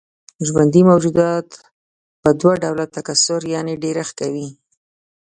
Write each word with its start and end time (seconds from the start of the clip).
ژوندي 0.47 0.81
موجودات 0.91 1.49
په 2.21 2.29
دوه 2.39 2.53
ډوله 2.63 2.85
تکثر 2.95 3.41
يعنې 3.53 3.73
ډېرښت 3.83 4.13
کوي. 4.21 4.47